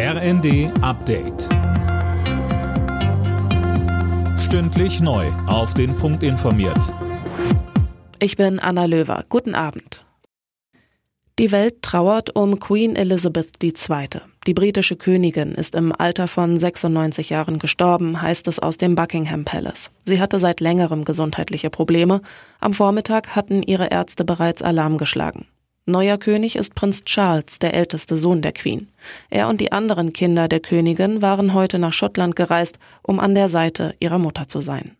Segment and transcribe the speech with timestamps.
[0.00, 1.48] RND Update.
[4.38, 5.26] Stündlich neu.
[5.48, 6.94] Auf den Punkt informiert.
[8.20, 9.24] Ich bin Anna Löwer.
[9.28, 10.04] Guten Abend.
[11.40, 14.08] Die Welt trauert um Queen Elizabeth II.
[14.46, 19.44] Die britische Königin ist im Alter von 96 Jahren gestorben, heißt es aus dem Buckingham
[19.44, 19.90] Palace.
[20.04, 22.22] Sie hatte seit längerem gesundheitliche Probleme.
[22.60, 25.48] Am Vormittag hatten ihre Ärzte bereits Alarm geschlagen.
[25.88, 28.88] Neuer König ist Prinz Charles, der älteste Sohn der Queen.
[29.30, 33.48] Er und die anderen Kinder der Königin waren heute nach Schottland gereist, um an der
[33.48, 34.98] Seite ihrer Mutter zu sein.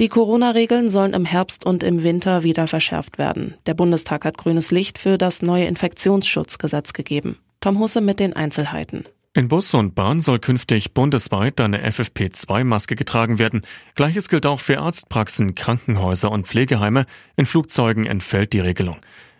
[0.00, 3.54] Die Corona-Regeln sollen im Herbst und im Winter wieder verschärft werden.
[3.66, 7.38] Der Bundestag hat grünes Licht für das neue Infektionsschutzgesetz gegeben.
[7.60, 9.04] Tom Husse mit den Einzelheiten.
[9.40, 13.62] In Bus und Bahn soll künftig bundesweit eine FFP2-Maske getragen werden.
[13.94, 17.06] Gleiches gilt auch für Arztpraxen, Krankenhäuser und Pflegeheime.
[17.36, 18.98] In Flugzeugen entfällt die Regelung.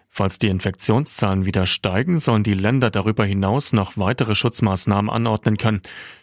[0.08, 5.82] Falls die Infektionszahlen wieder steigen, sollen die Länder darüber hinaus noch weitere Schutzmaßnahmen anordnen können.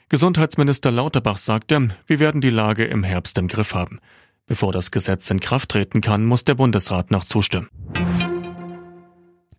[0.10, 4.00] Gesundheitsminister Lauterbach sagte, wir werden die Lage im Herbst im Griff haben.
[4.48, 7.70] Bevor das Gesetz in Kraft treten kann, muss der Bundesrat noch zustimmen.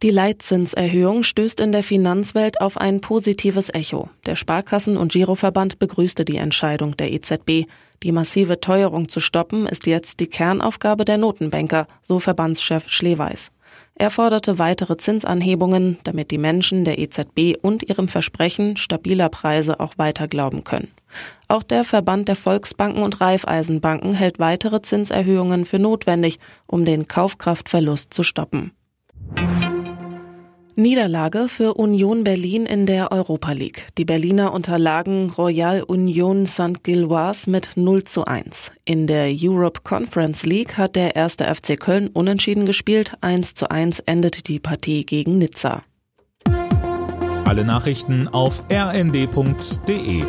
[0.00, 4.08] Die Leitzinserhöhung stößt in der Finanzwelt auf ein positives Echo.
[4.26, 7.66] Der Sparkassen- und Giroverband begrüßte die Entscheidung der EZB.
[8.04, 13.50] Die massive Teuerung zu stoppen ist jetzt die Kernaufgabe der Notenbanker, so Verbandschef Schleweis.
[13.96, 19.98] Er forderte weitere Zinsanhebungen, damit die Menschen der EZB und ihrem Versprechen stabiler Preise auch
[19.98, 20.92] weiter glauben können.
[21.48, 28.14] Auch der Verband der Volksbanken und Raiffeisenbanken hält weitere Zinserhöhungen für notwendig, um den Kaufkraftverlust
[28.14, 28.70] zu stoppen.
[30.78, 33.88] Niederlage für Union Berlin in der Europa League.
[33.98, 36.84] Die Berliner unterlagen Royal Union St.
[36.84, 38.70] Gilloise mit 0 zu 1.
[38.84, 43.14] In der Europe Conference League hat der erste FC Köln unentschieden gespielt.
[43.22, 45.82] 1 zu 1 endete die Partie gegen Nizza.
[47.44, 50.22] Alle Nachrichten auf rnd.de